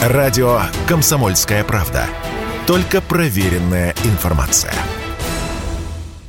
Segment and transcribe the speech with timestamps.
[0.00, 2.06] Радио «Комсомольская правда».
[2.66, 4.72] Только проверенная информация.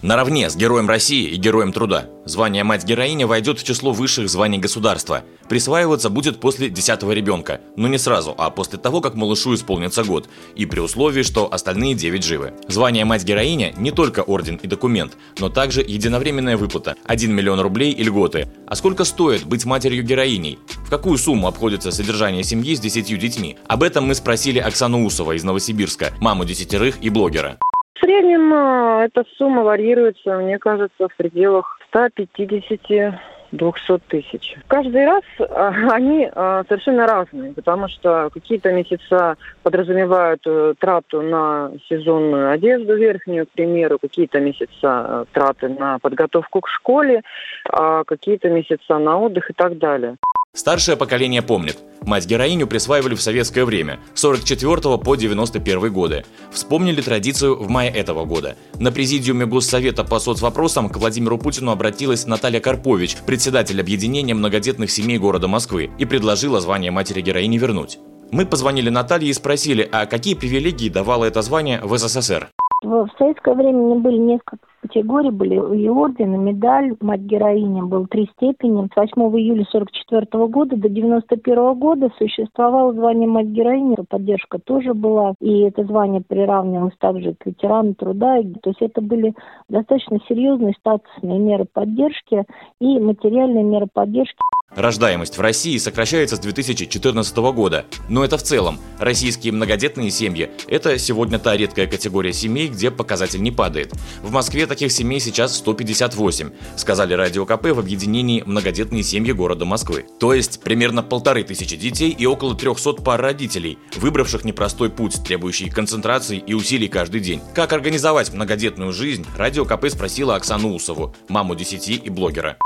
[0.00, 2.06] Наравне с Героем России и Героем Труда.
[2.24, 5.22] Звание «Мать-героиня» войдет в число высших званий государства.
[5.50, 7.60] Присваиваться будет после десятого ребенка.
[7.76, 10.30] Но не сразу, а после того, как малышу исполнится год.
[10.54, 12.54] И при условии, что остальные девять живы.
[12.68, 18.02] Звание «Мать-героиня» не только орден и документ, но также единовременная выплата– 1 миллион рублей и
[18.02, 18.48] льготы.
[18.66, 20.58] А сколько стоит быть матерью-героиней?
[20.88, 23.58] В какую сумму обходится содержание семьи с десятью детьми?
[23.66, 27.58] Об этом мы спросили Оксану Усова из Новосибирска, маму десятерых и блогера.
[27.94, 33.20] В среднем э, эта сумма варьируется, мне кажется, в пределах 150
[33.52, 34.56] 200 тысяч.
[34.66, 40.42] Каждый раз а, они а, совершенно разные, потому что какие-то месяца подразумевают
[40.78, 47.22] трату на сезонную одежду верхнюю, к примеру, какие-то месяца траты на подготовку к школе,
[47.70, 50.16] а какие-то месяца на отдых и так далее.
[50.58, 51.78] Старшее поколение помнит.
[52.00, 56.24] Мать-героиню присваивали в советское время, с 44 по 91 годы.
[56.50, 58.56] Вспомнили традицию в мае этого года.
[58.80, 65.18] На президиуме Госсовета по соцвопросам к Владимиру Путину обратилась Наталья Карпович, председатель объединения многодетных семей
[65.18, 68.00] города Москвы, и предложила звание матери-героини вернуть.
[68.32, 72.48] Мы позвонили Наталье и спросили, а какие привилегии давало это звание в СССР?
[72.88, 76.96] В советское время были несколько категорий, были и орден, и медаль.
[77.02, 78.88] Мать-героиня был три степени.
[78.90, 83.96] С 8 июля 1944 года до 1991 года существовало звание мать-героини.
[84.08, 85.34] Поддержка тоже была.
[85.38, 88.40] И это звание приравнивалось также к ветерану труда.
[88.62, 89.34] То есть это были
[89.68, 92.46] достаточно серьезные статусные меры поддержки
[92.80, 94.38] и материальные меры поддержки.
[94.78, 98.78] Рождаемость в России сокращается с 2014 года, но это в целом.
[99.00, 103.92] Российские многодетные семьи– это сегодня та редкая категория семей, где показатель не падает.
[104.22, 110.06] В Москве таких семей сейчас 158, сказали Радио КП в объединении «Многодетные семьи города Москвы».
[110.20, 115.70] То есть примерно полторы тысячи детей и около 300 пар родителей, выбравших непростой путь, требующий
[115.70, 117.40] концентрации и усилий каждый день.
[117.52, 122.58] Как организовать многодетную жизнь, Радио КП спросила Оксану Усову, маму десяти и блогера.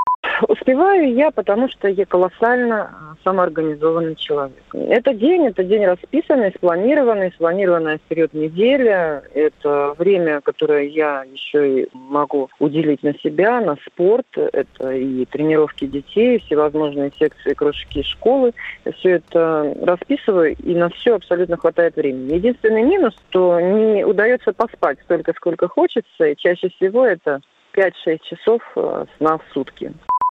[0.62, 4.62] Успеваю я, потому что я колоссально а, самоорганизованный человек.
[4.72, 9.24] Это день, это день расписанный, спланированный, спланированная вперед неделя.
[9.34, 14.26] Это время, которое я еще и могу уделить на себя, на спорт.
[14.36, 18.52] Это и тренировки детей, всевозможные секции, кружки, школы.
[18.84, 22.34] Я все это расписываю, и на все абсолютно хватает времени.
[22.34, 27.40] Единственный минус, что не удается поспать столько, сколько хочется, и чаще всего это
[27.74, 29.92] 5-6 часов а, сна в сутки.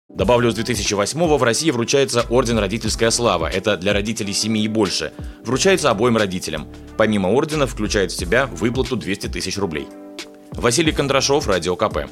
[0.08, 3.46] Добавлю, с 2008 в России вручается Орден Родительская Слава.
[3.46, 5.12] Это для родителей семьи и больше.
[5.44, 6.66] Вручается обоим родителям.
[6.96, 9.86] Помимо ордена, включает в себя выплату 200 тысяч рублей.
[10.52, 12.08] Василий Кондрашов, Радио КП.